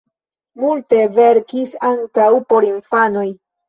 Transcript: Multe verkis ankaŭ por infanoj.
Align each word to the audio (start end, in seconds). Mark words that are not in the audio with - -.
Multe 0.61 1.03
verkis 1.19 1.79
ankaŭ 1.93 2.29
por 2.51 2.73
infanoj. 2.75 3.33